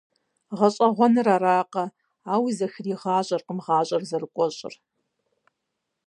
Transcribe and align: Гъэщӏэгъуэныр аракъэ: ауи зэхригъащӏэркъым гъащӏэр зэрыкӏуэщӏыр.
Гъэщӏэгъуэныр 0.57 1.27
аракъэ: 1.35 1.85
ауи 2.33 2.51
зэхригъащӏэркъым 2.57 3.59
гъащӏэр 3.65 4.03
зэрыкӏуэщӏыр. 4.09 4.73